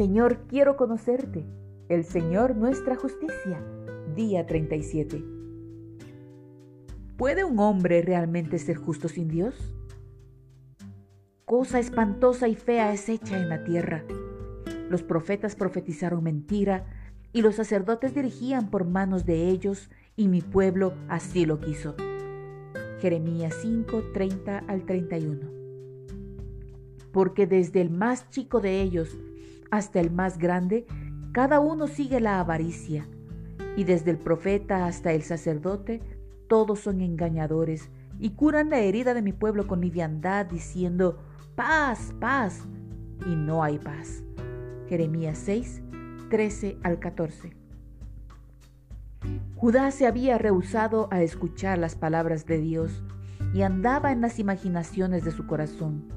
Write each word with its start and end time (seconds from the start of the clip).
Señor, 0.00 0.46
quiero 0.48 0.78
conocerte. 0.78 1.44
El 1.90 2.04
Señor 2.04 2.56
nuestra 2.56 2.96
justicia. 2.96 3.62
Día 4.16 4.46
37. 4.46 5.22
¿Puede 7.18 7.44
un 7.44 7.58
hombre 7.58 8.00
realmente 8.00 8.58
ser 8.58 8.78
justo 8.78 9.10
sin 9.10 9.28
Dios? 9.28 9.74
Cosa 11.44 11.80
espantosa 11.80 12.48
y 12.48 12.54
fea 12.54 12.94
es 12.94 13.10
hecha 13.10 13.36
en 13.36 13.50
la 13.50 13.62
tierra. 13.62 14.02
Los 14.88 15.02
profetas 15.02 15.54
profetizaron 15.54 16.24
mentira 16.24 16.86
y 17.34 17.42
los 17.42 17.56
sacerdotes 17.56 18.14
dirigían 18.14 18.70
por 18.70 18.86
manos 18.86 19.26
de 19.26 19.50
ellos 19.50 19.90
y 20.16 20.28
mi 20.28 20.40
pueblo 20.40 20.94
así 21.10 21.44
lo 21.44 21.60
quiso. 21.60 21.94
Jeremías 23.02 23.54
5, 23.60 24.02
30 24.14 24.60
al 24.60 24.86
31. 24.86 25.50
Porque 27.12 27.46
desde 27.46 27.82
el 27.82 27.90
más 27.90 28.30
chico 28.30 28.62
de 28.62 28.80
ellos 28.80 29.14
hasta 29.70 30.00
el 30.00 30.10
más 30.10 30.38
grande, 30.38 30.86
cada 31.32 31.60
uno 31.60 31.86
sigue 31.86 32.20
la 32.20 32.40
avaricia, 32.40 33.06
y 33.76 33.84
desde 33.84 34.10
el 34.10 34.18
profeta 34.18 34.86
hasta 34.86 35.12
el 35.12 35.22
sacerdote, 35.22 36.00
todos 36.48 36.80
son 36.80 37.00
engañadores 37.00 37.90
y 38.18 38.30
curan 38.30 38.70
la 38.70 38.80
herida 38.80 39.14
de 39.14 39.22
mi 39.22 39.32
pueblo 39.32 39.66
con 39.66 39.80
liviandad, 39.80 40.46
diciendo, 40.46 41.18
paz, 41.54 42.12
paz, 42.20 42.66
y 43.24 43.34
no 43.34 43.62
hay 43.62 43.78
paz. 43.78 44.22
Jeremías 44.88 45.38
6, 45.38 45.82
13 46.28 46.78
al 46.82 46.98
14. 46.98 47.56
Judá 49.56 49.90
se 49.90 50.06
había 50.06 50.38
rehusado 50.38 51.08
a 51.10 51.22
escuchar 51.22 51.78
las 51.78 51.94
palabras 51.94 52.46
de 52.46 52.58
Dios 52.58 53.02
y 53.54 53.62
andaba 53.62 54.12
en 54.12 54.20
las 54.20 54.38
imaginaciones 54.38 55.24
de 55.24 55.30
su 55.30 55.46
corazón. 55.46 56.08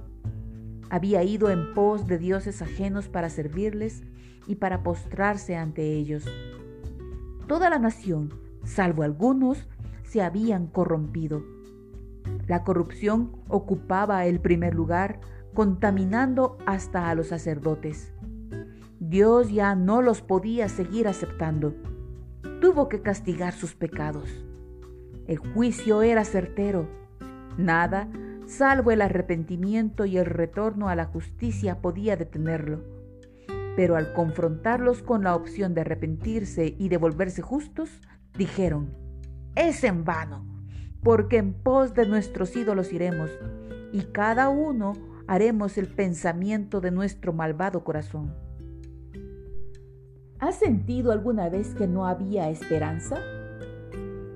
Había 0.93 1.23
ido 1.23 1.49
en 1.49 1.73
pos 1.73 2.05
de 2.05 2.19
dioses 2.19 2.61
ajenos 2.61 3.07
para 3.07 3.29
servirles 3.29 4.03
y 4.45 4.55
para 4.55 4.83
postrarse 4.83 5.55
ante 5.55 5.93
ellos. 5.93 6.25
Toda 7.47 7.69
la 7.71 7.79
nación, 7.79 8.33
salvo 8.63 9.01
algunos, 9.01 9.67
se 10.03 10.21
habían 10.21 10.67
corrompido. 10.67 11.43
La 12.47 12.63
corrupción 12.63 13.31
ocupaba 13.47 14.25
el 14.27 14.39
primer 14.39 14.75
lugar, 14.75 15.19
contaminando 15.55 16.57
hasta 16.67 17.09
a 17.09 17.15
los 17.15 17.27
sacerdotes. 17.27 18.13
Dios 18.99 19.51
ya 19.51 19.73
no 19.73 20.01
los 20.03 20.21
podía 20.21 20.69
seguir 20.69 21.07
aceptando 21.07 21.73
tuvo 22.63 22.87
que 22.87 23.01
castigar 23.01 23.51
sus 23.51 23.75
pecados. 23.75 24.29
El 25.27 25.35
juicio 25.35 26.01
era 26.01 26.23
certero. 26.23 26.87
Nada, 27.57 28.07
salvo 28.53 28.91
el 28.91 29.01
arrepentimiento 29.01 30.05
y 30.05 30.17
el 30.17 30.25
retorno 30.25 30.87
a 30.89 30.95
la 30.95 31.05
justicia, 31.05 31.81
podía 31.81 32.15
detenerlo. 32.15 32.83
Pero 33.75 33.95
al 33.95 34.13
confrontarlos 34.13 35.01
con 35.01 35.23
la 35.23 35.35
opción 35.35 35.73
de 35.73 35.81
arrepentirse 35.81 36.75
y 36.77 36.89
de 36.89 36.97
volverse 36.97 37.41
justos, 37.41 37.89
dijeron, 38.37 38.95
es 39.55 39.83
en 39.83 40.05
vano, 40.05 40.45
porque 41.01 41.37
en 41.37 41.53
pos 41.53 41.93
de 41.93 42.07
nuestros 42.07 42.55
ídolos 42.55 42.93
iremos, 42.93 43.31
y 43.91 44.01
cada 44.11 44.49
uno 44.49 44.93
haremos 45.27 45.77
el 45.77 45.87
pensamiento 45.87 46.81
de 46.81 46.91
nuestro 46.91 47.33
malvado 47.33 47.83
corazón. 47.83 48.33
¿Has 50.39 50.55
sentido 50.55 51.11
alguna 51.11 51.49
vez 51.49 51.73
que 51.73 51.87
no 51.87 52.05
había 52.05 52.49
esperanza? 52.49 53.17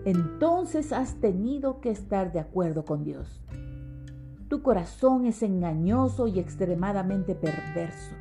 Entonces 0.05 0.93
has 0.93 1.19
tenido 1.19 1.81
que 1.81 1.91
estar 1.91 2.31
de 2.31 2.39
acuerdo 2.39 2.85
con 2.85 3.03
Dios. 3.03 3.43
Tu 4.47 4.61
corazón 4.61 5.25
es 5.25 5.43
engañoso 5.43 6.27
y 6.27 6.39
extremadamente 6.39 7.35
perverso. 7.35 8.15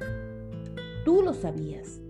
Tú 1.05 1.23
lo 1.23 1.35
sabías 1.35 2.01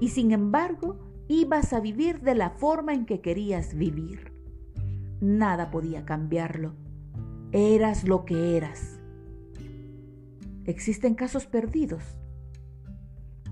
y 0.00 0.08
sin 0.08 0.32
embargo 0.32 0.98
ibas 1.28 1.72
a 1.72 1.80
vivir 1.80 2.20
de 2.20 2.34
la 2.34 2.50
forma 2.50 2.94
en 2.94 3.06
que 3.06 3.20
querías 3.20 3.74
vivir. 3.74 4.32
Nada 5.20 5.70
podía 5.70 6.04
cambiarlo. 6.04 6.74
Eras 7.52 8.04
lo 8.04 8.24
que 8.24 8.56
eras. 8.56 9.00
Existen 10.64 11.14
casos 11.14 11.46
perdidos 11.46 12.16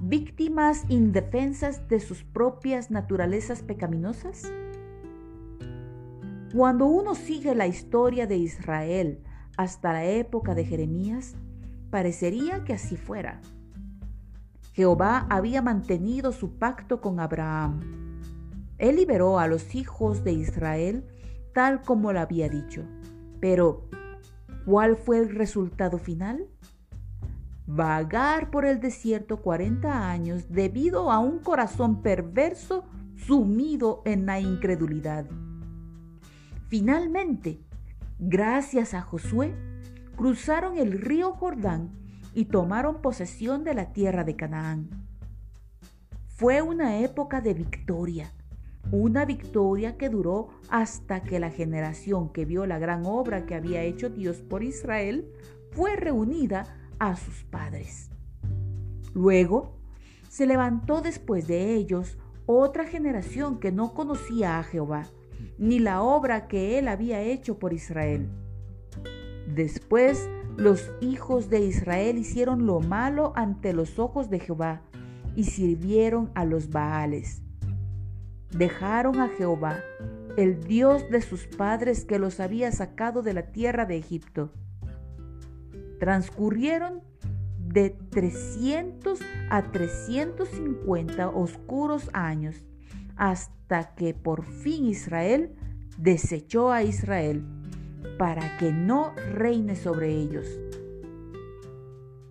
víctimas 0.03 0.85
indefensas 0.89 1.89
de 1.89 2.01
sus 2.01 2.25
propias 2.25 2.91
naturalezas 2.91 3.63
pecaminosas? 3.63 4.53
Cuando 6.53 6.87
uno 6.87 7.15
sigue 7.15 7.55
la 7.55 7.69
historia 7.69 8.27
de 8.27 8.37
Israel 8.37 9.23
hasta 9.57 9.93
la 9.93 10.05
época 10.05 10.55
de 10.55 10.65
Jeremías, 10.65 11.35
parecería 11.91 12.65
que 12.65 12.73
así 12.73 12.97
fuera. 12.97 13.41
Jehová 14.73 15.27
había 15.29 15.61
mantenido 15.63 16.33
su 16.33 16.59
pacto 16.59 17.01
con 17.01 17.21
Abraham. 17.21 17.81
Él 18.79 18.97
liberó 18.97 19.39
a 19.39 19.47
los 19.47 19.75
hijos 19.75 20.25
de 20.25 20.33
Israel 20.33 21.05
tal 21.53 21.83
como 21.83 22.13
lo 22.13 22.21
había 22.21 22.49
dicho. 22.49 22.83
Pero, 23.41 23.89
¿cuál 24.65 24.97
fue 24.97 25.19
el 25.19 25.35
resultado 25.35 25.99
final? 25.99 26.49
vagar 27.67 28.51
por 28.51 28.65
el 28.65 28.81
desierto 28.81 29.39
40 29.39 30.11
años 30.11 30.49
debido 30.49 31.11
a 31.11 31.19
un 31.19 31.39
corazón 31.39 32.03
perverso 32.03 32.85
sumido 33.17 34.03
en 34.05 34.27
la 34.27 34.41
incredulidad. 34.41 35.27
Finalmente, 36.69 37.61
gracias 38.25 38.95
a 38.95 39.03
Josué, 39.03 39.53
cruzaron 40.17 40.79
el 40.79 40.93
río 40.93 41.33
Jordán 41.33 41.91
y 42.35 42.45
tomaron 42.45 43.03
posesión 43.03 43.65
de 43.65 43.75
la 43.75 43.93
tierra 43.93 44.23
de 44.23 44.37
Canaán. 44.37 44.89
Fue 46.29 46.63
una 46.63 47.01
época 47.01 47.41
de 47.41 47.53
victoria, 47.53 48.33
una 48.93 49.25
victoria 49.25 49.97
que 49.97 50.09
duró 50.09 50.51
hasta 50.69 51.25
que 51.25 51.41
la 51.41 51.51
generación 51.51 52.33
que 52.33 52.45
vio 52.45 52.65
la 52.65 52.79
gran 52.79 53.07
obra 53.07 53.45
que 53.45 53.57
había 53.57 53.83
hecho 53.83 54.09
Dios 54.09 54.37
por 54.41 54.63
Israel 54.63 55.29
fue 55.73 55.97
reunida 55.97 56.77
a 57.01 57.17
sus 57.17 57.43
padres. 57.43 58.09
Luego, 59.15 59.81
se 60.29 60.47
levantó 60.47 61.01
después 61.01 61.49
de 61.49 61.75
ellos 61.75 62.19
otra 62.47 62.85
generación 62.85 63.59
que 63.59 63.73
no 63.73 63.95
conocía 63.95 64.61
a 64.61 64.63
Jehová, 64.63 65.07
ni 65.59 65.79
la 65.79 66.03
obra 66.03 66.49
que 66.49 66.79
él 66.79 66.89
había 66.89 67.21
hecho 67.23 67.59
por 67.59 67.73
Israel. 67.73 68.29
Después, 69.55 70.29
los 70.57 70.91
hijos 71.01 71.49
de 71.51 71.61
Israel 71.61 72.19
hicieron 72.19 72.67
lo 72.67 72.81
malo 72.81 73.33
ante 73.37 73.73
los 73.73 73.99
ojos 73.99 74.31
de 74.31 74.41
Jehová 74.41 74.83
y 75.35 75.45
sirvieron 75.45 76.31
a 76.35 76.45
los 76.45 76.71
Baales. 76.71 77.43
Dejaron 78.51 79.21
a 79.21 79.29
Jehová, 79.29 79.81
el 80.37 80.63
Dios 80.65 81.09
de 81.11 81.23
sus 81.23 81.47
padres 81.47 82.05
que 82.05 82.19
los 82.19 82.41
había 82.41 82.73
sacado 82.73 83.23
de 83.23 83.35
la 83.35 83.53
tierra 83.53 83.87
de 83.87 83.97
Egipto 83.97 84.53
Transcurrieron 86.03 87.01
de 87.61 87.91
300 87.91 89.21
a 89.51 89.71
350 89.71 91.29
oscuros 91.29 92.11
años 92.13 92.57
hasta 93.23 93.95
que 93.95 94.15
por 94.15 94.45
fin 94.45 94.85
Israel 94.85 95.55
desechó 95.97 96.73
a 96.73 96.83
Israel 96.83 97.45
para 98.19 98.57
que 98.57 98.73
no 98.73 99.15
reine 99.33 99.77
sobre 99.77 100.11
ellos. 100.11 100.59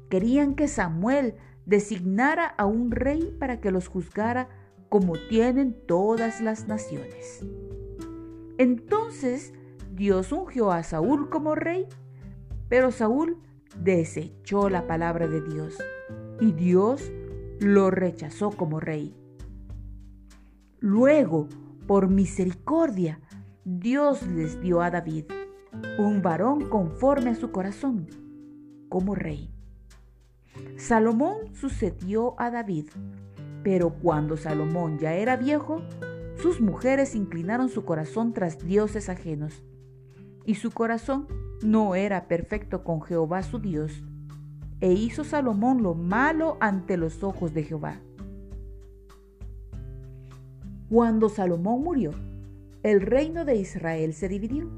Querían 0.10 0.54
que 0.54 0.68
Samuel 0.68 1.36
designara 1.66 2.46
a 2.46 2.66
un 2.66 2.92
rey 2.92 3.34
para 3.40 3.62
que 3.62 3.72
los 3.72 3.88
juzgara 3.88 4.50
como 4.90 5.14
tienen 5.30 5.78
todas 5.88 6.42
las 6.42 6.68
naciones. 6.68 7.40
Entonces 8.58 9.54
Dios 9.94 10.34
ungió 10.34 10.74
a 10.74 10.84
Saúl 10.84 11.30
como 11.30 11.56
rey, 11.56 11.88
pero 12.68 12.92
Saúl 12.92 13.38
desechó 13.78 14.70
la 14.70 14.88
palabra 14.88 15.30
de 15.30 15.42
Dios 15.42 15.78
y 16.42 16.52
Dios 16.52 17.14
lo 17.62 17.92
rechazó 17.92 18.52
como 18.52 18.82
rey. 18.82 19.21
Luego, 20.82 21.48
por 21.86 22.10
misericordia, 22.10 23.20
Dios 23.64 24.26
les 24.26 24.60
dio 24.62 24.82
a 24.82 24.90
David, 24.90 25.26
un 26.00 26.24
varón 26.24 26.70
conforme 26.70 27.30
a 27.30 27.36
su 27.36 27.52
corazón, 27.52 28.08
como 28.90 29.14
rey. 29.14 29.54
Salomón 30.78 31.54
sucedió 31.54 32.34
a 32.40 32.50
David, 32.50 32.88
pero 33.64 33.94
cuando 33.94 34.38
Salomón 34.38 34.98
ya 34.98 35.14
era 35.14 35.38
viejo, 35.38 35.84
sus 36.42 36.60
mujeres 36.60 37.14
inclinaron 37.14 37.70
su 37.70 37.86
corazón 37.86 38.34
tras 38.34 38.58
dioses 38.58 39.08
ajenos, 39.08 39.64
y 40.46 40.56
su 40.56 40.72
corazón 40.72 41.28
no 41.62 41.94
era 41.94 42.28
perfecto 42.28 42.84
con 42.84 43.04
Jehová 43.04 43.44
su 43.44 43.60
Dios, 43.60 44.04
e 44.80 44.94
hizo 44.94 45.24
Salomón 45.26 45.84
lo 45.84 45.94
malo 45.94 46.58
ante 46.60 46.98
los 46.98 47.24
ojos 47.24 47.54
de 47.54 47.66
Jehová. 47.66 48.02
Cuando 50.92 51.30
Salomón 51.30 51.84
murió, 51.84 52.12
el 52.84 53.00
reino 53.00 53.46
de 53.46 53.56
Israel 53.56 54.14
se 54.14 54.28
dividió. 54.28 54.70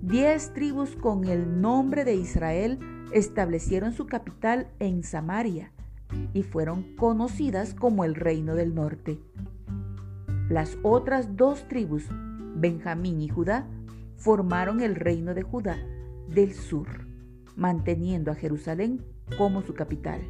Diez 0.00 0.54
tribus 0.54 0.96
con 0.96 1.26
el 1.26 1.60
nombre 1.60 2.06
de 2.06 2.14
Israel 2.14 2.78
establecieron 3.12 3.92
su 3.92 4.06
capital 4.06 4.68
en 4.78 5.02
Samaria, 5.02 5.70
y 6.32 6.44
fueron 6.44 6.96
conocidas 6.96 7.74
como 7.74 8.06
el 8.06 8.14
reino 8.14 8.54
del 8.54 8.74
norte. 8.74 9.20
Las 10.48 10.78
otras 10.82 11.36
dos 11.36 11.68
tribus, 11.68 12.06
Benjamín 12.56 13.20
y 13.20 13.28
Judá, 13.28 13.66
formaron 14.16 14.80
el 14.80 14.94
reino 14.94 15.34
de 15.34 15.42
Judá 15.42 15.76
del 16.26 16.54
sur, 16.54 16.88
manteniendo 17.54 18.30
a 18.30 18.34
Jerusalén 18.34 19.04
como 19.36 19.60
su 19.60 19.74
capital. 19.74 20.22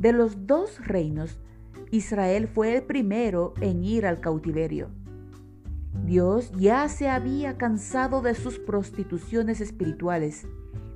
De 0.00 0.12
los 0.12 0.48
dos 0.48 0.84
reinos, 0.84 1.38
Israel 1.94 2.48
fue 2.48 2.74
el 2.74 2.82
primero 2.82 3.54
en 3.60 3.84
ir 3.84 4.04
al 4.04 4.18
cautiverio. 4.18 4.88
Dios 6.04 6.50
ya 6.58 6.88
se 6.88 7.08
había 7.08 7.56
cansado 7.56 8.20
de 8.20 8.34
sus 8.34 8.58
prostituciones 8.58 9.60
espirituales, 9.60 10.48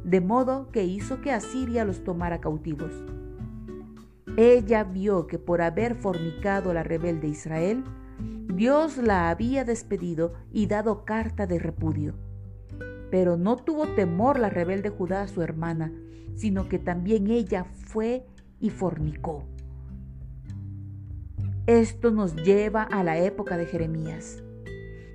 de 0.03 0.21
modo 0.21 0.69
que 0.73 0.83
hizo 0.83 1.21
que 1.21 1.31
Asiria 1.31 1.85
los 1.85 2.03
tomara 2.03 2.41
cautivos. 2.41 2.91
Ella 4.37 4.83
vio 4.83 5.29
que 5.29 5.39
por 5.39 5.63
haber 5.63 5.95
fornicado 5.95 6.75
la 6.75 6.83
rebelde 6.83 7.29
Israel, 7.29 7.85
Dios 8.53 8.97
la 8.97 9.31
había 9.31 9.65
despedido 9.65 10.33
y 10.51 10.67
dado 10.67 11.05
carta 11.05 11.47
de 11.47 11.61
repudio. 11.61 12.15
Pero 13.09 13.37
no 13.37 13.55
tuvo 13.55 13.87
temor 13.95 14.41
la 14.41 14.51
rebelde 14.51 14.89
Judá, 14.89 15.29
su 15.29 15.43
hermana, 15.43 15.93
sino 16.35 16.69
que 16.69 16.81
también 16.81 17.31
ella 17.31 17.63
fue 17.63 18.27
y 18.59 18.71
fornicó. 18.71 19.47
Esto 21.69 22.11
nos 22.11 22.35
lleva 22.35 22.83
a 22.83 23.05
la 23.05 23.19
época 23.19 23.59
de 23.59 23.67
Jeremías. 23.67 24.43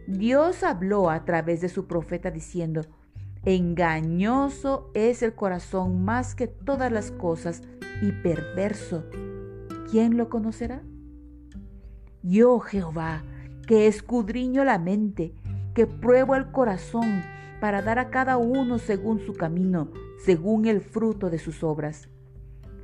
Dios 0.06 0.62
habló 0.62 1.10
a 1.10 1.26
través 1.26 1.62
de 1.62 1.68
su 1.68 1.88
profeta 1.88 2.30
diciendo, 2.30 2.82
engañoso 3.44 4.92
es 4.94 5.24
el 5.24 5.34
corazón 5.34 6.06
más 6.06 6.36
que 6.36 6.46
todas 6.46 6.92
las 6.92 7.10
cosas 7.10 7.64
y 8.04 8.12
perverso. 8.12 9.04
¿Quién 9.90 10.16
lo 10.16 10.30
conocerá? 10.30 10.84
Yo, 12.22 12.60
Jehová, 12.60 13.24
que 13.66 13.88
escudriño 13.88 14.64
la 14.64 14.78
mente, 14.78 15.34
que 15.74 15.88
pruebo 15.88 16.36
el 16.36 16.52
corazón 16.52 17.24
para 17.62 17.82
dar 17.82 17.98
a 17.98 18.12
cada 18.12 18.38
uno 18.38 18.78
según 18.78 19.22
su 19.22 19.34
camino, 19.34 19.90
según 20.24 20.68
el 20.68 20.82
fruto 20.82 21.32
de 21.32 21.40
sus 21.40 21.64
obras. 21.64 22.10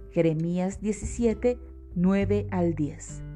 Jeremías 0.09 0.81
17, 0.81 1.59
9 1.93 2.47
al 2.49 2.73
10. 2.73 3.28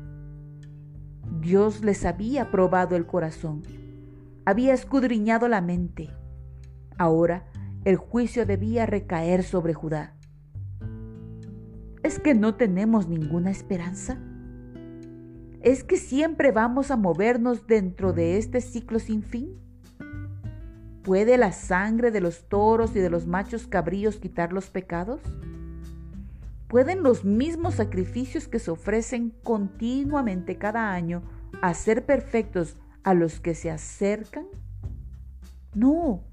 Dios 1.43 1.83
les 1.83 2.05
había 2.05 2.49
probado 2.51 2.95
el 2.95 3.05
corazón, 3.05 3.63
había 4.45 4.73
escudriñado 4.73 5.49
la 5.49 5.59
mente. 5.59 6.09
Ahora 6.97 7.43
el 7.83 7.97
juicio 7.97 8.45
debía 8.45 8.85
recaer 8.85 9.43
sobre 9.43 9.73
Judá. 9.73 10.15
¿Es 12.01 12.17
que 12.17 12.33
no 12.33 12.55
tenemos 12.55 13.09
ninguna 13.09 13.51
esperanza? 13.51 14.17
¿Es 15.59 15.83
que 15.83 15.97
siempre 15.97 16.53
vamos 16.53 16.91
a 16.91 16.95
movernos 16.95 17.67
dentro 17.67 18.13
de 18.13 18.37
este 18.37 18.61
ciclo 18.61 18.99
sin 18.99 19.21
fin? 19.21 19.59
¿Puede 21.03 21.37
la 21.37 21.51
sangre 21.51 22.11
de 22.11 22.21
los 22.21 22.47
toros 22.47 22.95
y 22.95 22.99
de 22.99 23.09
los 23.09 23.27
machos 23.27 23.67
cabríos 23.67 24.15
quitar 24.15 24.53
los 24.53 24.69
pecados? 24.69 25.19
¿Pueden 26.73 27.03
los 27.03 27.23
mismos 27.23 27.75
sacrificios 27.75 28.47
que 28.47 28.57
se 28.57 28.71
ofrecen 28.71 29.29
continuamente 29.43 30.57
cada 30.57 30.91
año 30.91 31.21
hacer 31.61 32.03
perfectos 32.03 32.77
a 33.03 33.13
los 33.13 33.39
que 33.39 33.53
se 33.53 33.69
acercan? 33.69 34.47
No, 35.75 36.23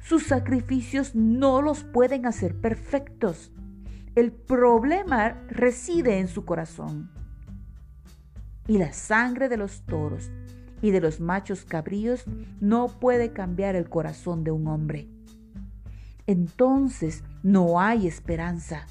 sus 0.00 0.22
sacrificios 0.22 1.14
no 1.14 1.60
los 1.60 1.84
pueden 1.84 2.24
hacer 2.24 2.58
perfectos. 2.58 3.52
El 4.14 4.32
problema 4.32 5.42
reside 5.50 6.20
en 6.20 6.28
su 6.28 6.46
corazón. 6.46 7.10
Y 8.66 8.78
la 8.78 8.94
sangre 8.94 9.50
de 9.50 9.58
los 9.58 9.82
toros 9.82 10.30
y 10.80 10.90
de 10.90 11.02
los 11.02 11.20
machos 11.20 11.66
cabríos 11.66 12.24
no 12.62 12.88
puede 12.98 13.34
cambiar 13.34 13.76
el 13.76 13.90
corazón 13.90 14.42
de 14.42 14.52
un 14.52 14.68
hombre. 14.68 15.06
Entonces 16.26 17.24
no 17.42 17.78
hay 17.78 18.06
esperanza. 18.06 18.86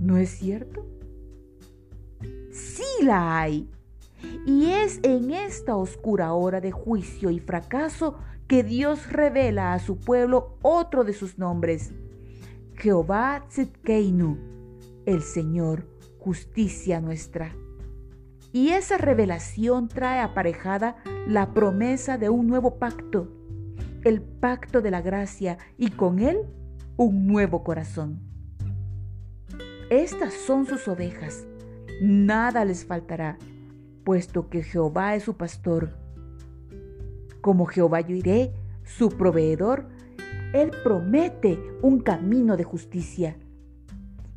¿No 0.00 0.16
es 0.16 0.30
cierto? 0.30 0.86
Sí 2.50 3.04
la 3.04 3.40
hay. 3.40 3.70
Y 4.46 4.70
es 4.70 5.00
en 5.02 5.30
esta 5.30 5.76
oscura 5.76 6.32
hora 6.32 6.60
de 6.60 6.72
juicio 6.72 7.30
y 7.30 7.38
fracaso 7.38 8.16
que 8.46 8.62
Dios 8.62 9.12
revela 9.12 9.72
a 9.72 9.78
su 9.78 9.98
pueblo 9.98 10.58
otro 10.62 11.04
de 11.04 11.12
sus 11.12 11.38
nombres. 11.38 11.92
Jehová 12.74 13.44
Tzidkeinu, 13.48 14.38
el 15.06 15.22
Señor, 15.22 15.86
justicia 16.18 17.00
nuestra. 17.00 17.54
Y 18.52 18.70
esa 18.70 18.98
revelación 18.98 19.88
trae 19.88 20.20
aparejada 20.20 20.96
la 21.26 21.54
promesa 21.54 22.18
de 22.18 22.28
un 22.28 22.46
nuevo 22.48 22.78
pacto, 22.78 23.28
el 24.02 24.20
pacto 24.20 24.80
de 24.80 24.90
la 24.90 25.00
gracia 25.00 25.58
y 25.78 25.90
con 25.90 26.18
él 26.18 26.38
un 26.96 27.26
nuevo 27.26 27.62
corazón. 27.62 28.20
Estas 29.90 30.34
son 30.34 30.66
sus 30.66 30.86
ovejas, 30.86 31.48
nada 32.00 32.64
les 32.64 32.84
faltará, 32.84 33.38
puesto 34.04 34.48
que 34.48 34.62
Jehová 34.62 35.16
es 35.16 35.24
su 35.24 35.36
pastor. 35.36 35.96
Como 37.40 37.66
Jehová 37.66 38.00
yo 38.00 38.14
iré, 38.14 38.52
su 38.84 39.08
proveedor, 39.08 39.88
Él 40.52 40.70
promete 40.84 41.58
un 41.82 41.98
camino 41.98 42.56
de 42.56 42.62
justicia. 42.62 43.36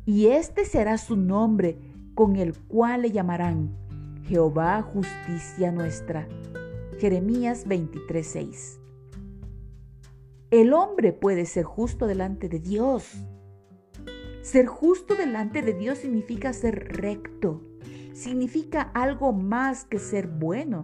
Y 0.04 0.26
este 0.26 0.64
será 0.64 0.98
su 0.98 1.16
nombre 1.16 1.78
con 2.16 2.34
el 2.34 2.58
cual 2.58 3.02
le 3.02 3.12
llamarán 3.12 3.76
Jehová 4.24 4.82
justicia 4.82 5.70
nuestra. 5.70 6.26
Jeremías 6.98 7.64
23:6. 7.64 8.80
El 10.50 10.72
hombre 10.72 11.12
puede 11.12 11.46
ser 11.46 11.62
justo 11.62 12.08
delante 12.08 12.48
de 12.48 12.58
Dios 12.58 13.24
ser 14.44 14.66
justo 14.66 15.14
delante 15.14 15.62
de 15.62 15.72
Dios 15.72 15.98
significa 15.98 16.52
ser 16.52 16.98
recto, 16.98 17.62
significa 18.12 18.82
algo 18.92 19.32
más 19.32 19.86
que 19.86 19.98
ser 19.98 20.28
bueno. 20.28 20.82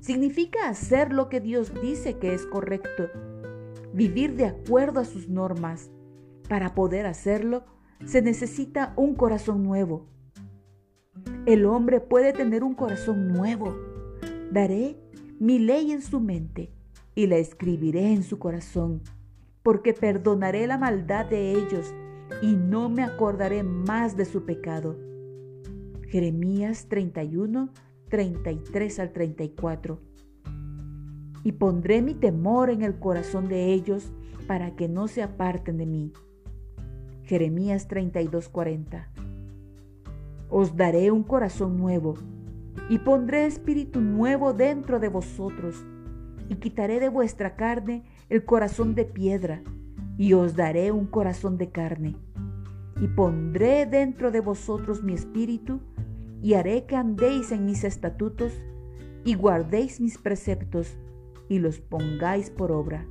Significa 0.00 0.70
hacer 0.70 1.12
lo 1.12 1.28
que 1.28 1.40
Dios 1.40 1.70
dice 1.82 2.16
que 2.16 2.32
es 2.32 2.46
correcto, 2.46 3.10
vivir 3.92 4.36
de 4.36 4.46
acuerdo 4.46 5.00
a 5.00 5.04
sus 5.04 5.28
normas. 5.28 5.90
Para 6.48 6.74
poder 6.74 7.04
hacerlo, 7.04 7.64
se 8.06 8.22
necesita 8.22 8.94
un 8.96 9.14
corazón 9.16 9.62
nuevo. 9.62 10.06
El 11.44 11.66
hombre 11.66 12.00
puede 12.00 12.32
tener 12.32 12.64
un 12.64 12.74
corazón 12.74 13.28
nuevo. 13.28 13.76
Daré 14.50 14.98
mi 15.38 15.58
ley 15.58 15.92
en 15.92 16.00
su 16.00 16.20
mente 16.20 16.72
y 17.14 17.26
la 17.26 17.36
escribiré 17.36 18.14
en 18.14 18.22
su 18.22 18.38
corazón, 18.38 19.02
porque 19.62 19.92
perdonaré 19.92 20.66
la 20.66 20.78
maldad 20.78 21.26
de 21.26 21.52
ellos 21.52 21.92
y 22.42 22.56
no 22.56 22.88
me 22.88 23.02
acordaré 23.02 23.62
más 23.62 24.16
de 24.16 24.24
su 24.24 24.44
pecado. 24.44 24.96
Jeremías 26.08 26.86
31, 26.88 27.70
33 28.08 28.98
al 29.00 29.12
34. 29.12 30.00
Y 31.44 31.52
pondré 31.52 32.02
mi 32.02 32.14
temor 32.14 32.70
en 32.70 32.82
el 32.82 32.98
corazón 32.98 33.48
de 33.48 33.72
ellos 33.72 34.12
para 34.46 34.76
que 34.76 34.88
no 34.88 35.08
se 35.08 35.22
aparten 35.22 35.78
de 35.78 35.86
mí. 35.86 36.12
Jeremías 37.22 37.88
32, 37.88 38.48
40. 38.48 39.08
Os 40.48 40.76
daré 40.76 41.10
un 41.10 41.24
corazón 41.24 41.76
nuevo 41.76 42.14
y 42.88 42.98
pondré 42.98 43.46
espíritu 43.46 44.00
nuevo 44.00 44.52
dentro 44.52 45.00
de 45.00 45.08
vosotros 45.08 45.84
y 46.48 46.56
quitaré 46.56 47.00
de 47.00 47.08
vuestra 47.08 47.56
carne 47.56 48.04
el 48.28 48.44
corazón 48.44 48.94
de 48.94 49.04
piedra 49.04 49.62
y 50.18 50.32
os 50.32 50.56
daré 50.56 50.92
un 50.92 51.06
corazón 51.06 51.58
de 51.58 51.70
carne, 51.70 52.16
y 53.00 53.08
pondré 53.08 53.86
dentro 53.86 54.30
de 54.30 54.40
vosotros 54.40 55.02
mi 55.02 55.12
espíritu, 55.12 55.80
y 56.42 56.54
haré 56.54 56.86
que 56.86 56.96
andéis 56.96 57.52
en 57.52 57.66
mis 57.66 57.84
estatutos, 57.84 58.52
y 59.24 59.34
guardéis 59.34 60.00
mis 60.00 60.18
preceptos, 60.18 60.96
y 61.48 61.58
los 61.58 61.80
pongáis 61.80 62.50
por 62.50 62.72
obra. 62.72 63.06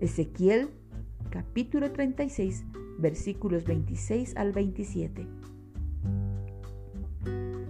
Ezequiel 0.00 0.70
capítulo 1.30 1.90
36 1.90 2.64
versículos 2.98 3.64
26 3.64 4.36
al 4.36 4.52
27. 4.52 5.26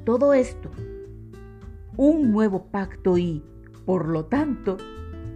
Todo 0.04 0.35
esto, 0.35 0.71
un 1.97 2.30
nuevo 2.30 2.66
pacto 2.66 3.16
y, 3.16 3.42
por 3.87 4.09
lo 4.09 4.26
tanto, 4.26 4.76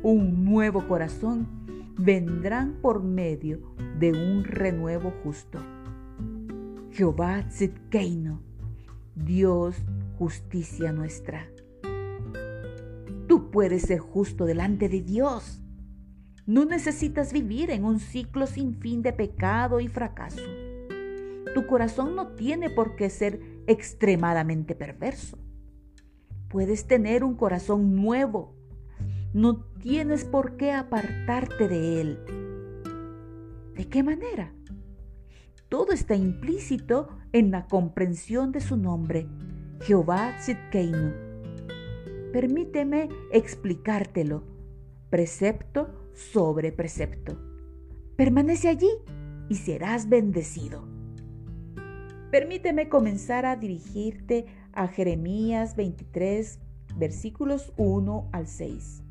un 0.02 0.44
nuevo 0.44 0.86
corazón 0.86 1.57
vendrán 1.98 2.78
por 2.80 3.02
medio 3.02 3.74
de 3.98 4.12
un 4.12 4.44
renuevo 4.44 5.12
justo. 5.24 5.58
Jehová 6.92 7.44
Tzidkeino, 7.48 8.40
Dios 9.16 9.76
justicia 10.16 10.92
nuestra. 10.92 11.48
Tú 13.26 13.50
puedes 13.50 13.82
ser 13.82 13.98
justo 13.98 14.46
delante 14.46 14.88
de 14.88 15.02
Dios. 15.02 15.62
No 16.46 16.64
necesitas 16.64 17.32
vivir 17.32 17.70
en 17.70 17.84
un 17.84 18.00
ciclo 18.00 18.46
sin 18.46 18.74
fin 18.80 19.02
de 19.02 19.12
pecado 19.12 19.80
y 19.80 19.88
fracaso. 19.88 20.42
Tu 21.54 21.66
corazón 21.66 22.14
no 22.14 22.28
tiene 22.28 22.70
por 22.70 22.96
qué 22.96 23.10
ser 23.10 23.40
extremadamente 23.66 24.74
perverso. 24.74 25.38
Puedes 26.48 26.86
tener 26.86 27.24
un 27.24 27.34
corazón 27.34 27.94
nuevo. 27.94 28.54
No 29.34 29.64
tienes 29.82 30.24
por 30.24 30.56
qué 30.56 30.72
apartarte 30.72 31.68
de 31.68 32.00
él. 32.00 32.18
¿De 33.74 33.86
qué 33.86 34.02
manera? 34.02 34.54
Todo 35.68 35.92
está 35.92 36.14
implícito 36.14 37.10
en 37.32 37.50
la 37.50 37.66
comprensión 37.66 38.52
de 38.52 38.60
su 38.60 38.78
nombre, 38.78 39.28
Jehová 39.82 40.34
Tzidkeinu. 40.38 41.12
Permíteme 42.32 43.10
explicártelo, 43.30 44.44
precepto 45.10 46.10
sobre 46.14 46.72
precepto. 46.72 47.38
Permanece 48.16 48.68
allí 48.68 48.90
y 49.50 49.56
serás 49.56 50.08
bendecido. 50.08 50.88
Permíteme 52.30 52.88
comenzar 52.88 53.44
a 53.44 53.56
dirigirte 53.56 54.46
a 54.72 54.88
Jeremías 54.88 55.76
23, 55.76 56.60
versículos 56.96 57.72
1 57.76 58.30
al 58.32 58.46
6, 58.46 59.02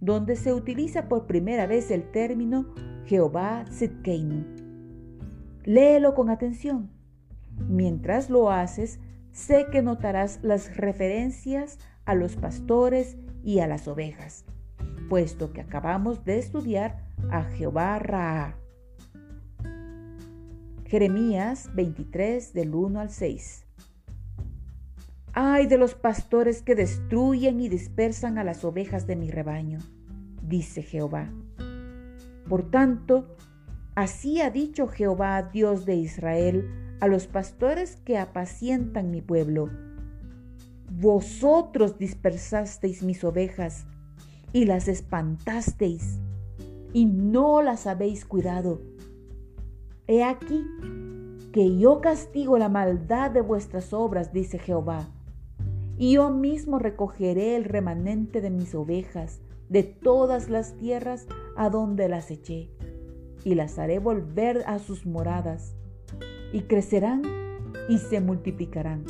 donde 0.00 0.36
se 0.36 0.52
utiliza 0.52 1.08
por 1.08 1.26
primera 1.26 1.66
vez 1.66 1.90
el 1.90 2.10
término 2.10 2.66
Jehová 3.06 3.64
Tzidkeinu. 3.68 4.44
Léelo 5.64 6.14
con 6.14 6.30
atención. 6.30 6.90
Mientras 7.68 8.30
lo 8.30 8.50
haces, 8.50 9.00
sé 9.32 9.66
que 9.70 9.82
notarás 9.82 10.40
las 10.42 10.76
referencias 10.76 11.78
a 12.04 12.14
los 12.14 12.36
pastores 12.36 13.16
y 13.42 13.58
a 13.58 13.66
las 13.66 13.88
ovejas, 13.88 14.44
puesto 15.08 15.52
que 15.52 15.60
acabamos 15.60 16.24
de 16.24 16.38
estudiar 16.38 17.04
a 17.30 17.44
Jehová 17.44 17.98
Ra. 17.98 18.56
Jeremías 20.84 21.70
23 21.74 22.54
del 22.54 22.74
1 22.74 23.00
al 23.00 23.10
6. 23.10 23.67
Ay 25.40 25.68
de 25.68 25.78
los 25.78 25.94
pastores 25.94 26.62
que 26.62 26.74
destruyen 26.74 27.60
y 27.60 27.68
dispersan 27.68 28.38
a 28.38 28.42
las 28.42 28.64
ovejas 28.64 29.06
de 29.06 29.14
mi 29.14 29.30
rebaño, 29.30 29.78
dice 30.42 30.82
Jehová. 30.82 31.30
Por 32.48 32.68
tanto, 32.72 33.36
así 33.94 34.40
ha 34.40 34.50
dicho 34.50 34.88
Jehová, 34.88 35.44
Dios 35.44 35.86
de 35.86 35.94
Israel, 35.94 36.68
a 36.98 37.06
los 37.06 37.28
pastores 37.28 37.94
que 38.04 38.18
apacientan 38.18 39.12
mi 39.12 39.22
pueblo. 39.22 39.70
Vosotros 40.90 41.98
dispersasteis 41.98 43.04
mis 43.04 43.22
ovejas 43.22 43.86
y 44.52 44.64
las 44.64 44.88
espantasteis, 44.88 46.18
y 46.92 47.06
no 47.06 47.62
las 47.62 47.86
habéis 47.86 48.24
cuidado 48.24 48.80
He 50.08 50.24
aquí 50.24 50.66
que 51.52 51.78
yo 51.78 52.00
castigo 52.00 52.58
la 52.58 52.68
maldad 52.68 53.30
de 53.30 53.42
vuestras 53.42 53.92
obras, 53.92 54.32
dice 54.32 54.58
Jehová. 54.58 55.06
Y 55.98 56.12
yo 56.12 56.30
mismo 56.30 56.78
recogeré 56.78 57.56
el 57.56 57.64
remanente 57.64 58.40
de 58.40 58.50
mis 58.50 58.74
ovejas 58.74 59.40
de 59.68 59.82
todas 59.82 60.48
las 60.48 60.76
tierras 60.76 61.26
a 61.56 61.68
donde 61.68 62.08
las 62.08 62.30
eché, 62.30 62.70
y 63.44 63.54
las 63.54 63.78
haré 63.78 63.98
volver 63.98 64.62
a 64.66 64.78
sus 64.78 65.04
moradas, 65.04 65.74
y 66.52 66.62
crecerán 66.62 67.22
y 67.88 67.98
se 67.98 68.20
multiplicarán. 68.20 69.04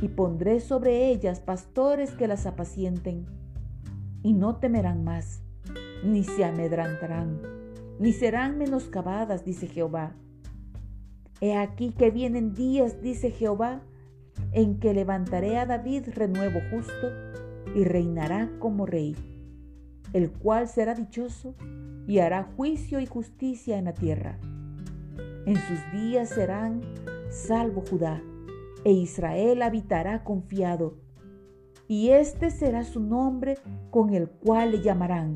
Y 0.00 0.08
pondré 0.08 0.60
sobre 0.60 1.10
ellas 1.10 1.40
pastores 1.40 2.12
que 2.12 2.28
las 2.28 2.46
apacienten, 2.46 3.26
y 4.22 4.34
no 4.34 4.56
temerán 4.56 5.02
más, 5.02 5.42
ni 6.04 6.22
se 6.22 6.44
amedrantarán 6.44 7.56
ni 7.98 8.12
serán 8.12 8.58
menoscabadas, 8.58 9.44
dice 9.44 9.66
Jehová. 9.66 10.14
He 11.40 11.56
aquí 11.56 11.92
que 11.92 12.10
vienen 12.10 12.54
días, 12.54 13.00
dice 13.02 13.30
Jehová, 13.30 13.82
en 14.52 14.78
que 14.78 14.94
levantaré 14.94 15.58
a 15.58 15.66
David 15.66 16.08
renuevo 16.14 16.60
justo 16.70 17.12
y 17.74 17.84
reinará 17.84 18.50
como 18.58 18.86
rey, 18.86 19.14
el 20.12 20.30
cual 20.30 20.68
será 20.68 20.94
dichoso 20.94 21.54
y 22.06 22.18
hará 22.20 22.44
juicio 22.56 23.00
y 23.00 23.06
justicia 23.06 23.78
en 23.78 23.86
la 23.86 23.94
tierra. 23.94 24.38
En 25.46 25.56
sus 25.56 25.92
días 25.92 26.30
serán 26.30 26.80
salvo 27.30 27.82
Judá, 27.88 28.22
e 28.84 28.92
Israel 28.92 29.62
habitará 29.62 30.24
confiado, 30.24 30.94
y 31.88 32.10
este 32.10 32.50
será 32.50 32.84
su 32.84 33.00
nombre 33.00 33.58
con 33.90 34.14
el 34.14 34.28
cual 34.28 34.72
le 34.72 34.82
llamarán 34.82 35.34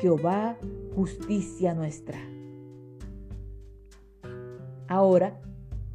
Jehová, 0.00 0.56
justicia 0.94 1.74
nuestra. 1.74 2.18
Ahora, 4.88 5.40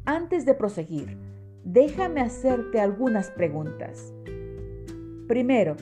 antes 0.04 0.44
de 0.44 0.54
proseguir, 0.54 1.27
déjame 1.64 2.20
hacerte 2.20 2.80
algunas 2.80 3.30
preguntas. 3.30 4.12
Primero, 5.26 5.76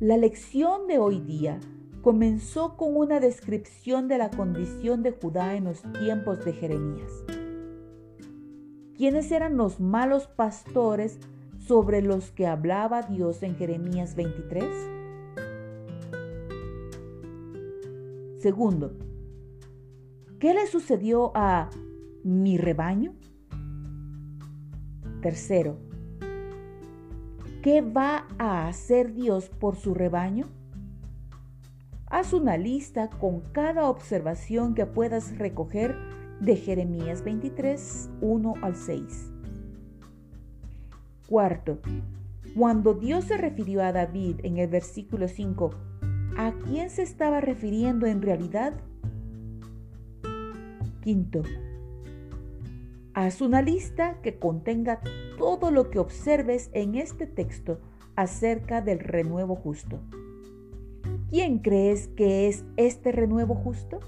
la 0.00 0.16
lección 0.16 0.86
de 0.86 0.98
hoy 0.98 1.20
día 1.20 1.60
comenzó 2.02 2.76
con 2.76 2.96
una 2.96 3.20
descripción 3.20 4.08
de 4.08 4.18
la 4.18 4.30
condición 4.30 5.02
de 5.02 5.12
Judá 5.12 5.54
en 5.54 5.64
los 5.64 5.82
tiempos 6.00 6.44
de 6.44 6.52
Jeremías. 6.52 7.24
¿Quiénes 8.96 9.30
eran 9.32 9.56
los 9.56 9.80
malos 9.80 10.26
pastores 10.26 11.18
sobre 11.58 12.02
los 12.02 12.30
que 12.32 12.46
hablaba 12.46 13.02
Dios 13.02 13.42
en 13.42 13.54
Jeremías 13.56 14.16
23? 14.16 14.64
Segundo, 18.38 18.92
¿qué 20.40 20.52
le 20.52 20.66
sucedió 20.66 21.30
a 21.36 21.70
mi 22.24 22.58
rebaño? 22.58 23.14
Tercero, 25.22 25.78
¿qué 27.62 27.80
va 27.80 28.26
a 28.38 28.66
hacer 28.66 29.14
Dios 29.14 29.48
por 29.48 29.76
su 29.76 29.94
rebaño? 29.94 30.48
Haz 32.06 32.32
una 32.32 32.56
lista 32.56 33.08
con 33.08 33.40
cada 33.52 33.88
observación 33.88 34.74
que 34.74 34.84
puedas 34.84 35.38
recoger 35.38 35.96
de 36.40 36.56
Jeremías 36.56 37.22
23, 37.22 38.10
1 38.20 38.54
al 38.62 38.74
6. 38.74 39.30
Cuarto, 41.28 41.78
cuando 42.56 42.94
Dios 42.94 43.26
se 43.26 43.36
refirió 43.36 43.84
a 43.84 43.92
David 43.92 44.40
en 44.42 44.58
el 44.58 44.68
versículo 44.68 45.28
5, 45.28 45.70
¿A 46.36 46.52
quién 46.66 46.90
se 46.90 47.02
estaba 47.02 47.40
refiriendo 47.40 48.06
en 48.06 48.22
realidad? 48.22 48.72
Quinto, 51.00 51.42
haz 53.14 53.40
una 53.40 53.62
lista 53.62 54.20
que 54.22 54.38
contenga 54.38 55.00
todo 55.38 55.70
lo 55.70 55.90
que 55.90 55.98
observes 55.98 56.70
en 56.72 56.94
este 56.94 57.26
texto 57.26 57.80
acerca 58.16 58.80
del 58.80 59.00
renuevo 59.00 59.56
justo. 59.56 60.00
¿Quién 61.30 61.58
crees 61.58 62.08
que 62.08 62.48
es 62.48 62.64
este 62.76 63.12
renuevo 63.12 63.54
justo? 63.54 64.00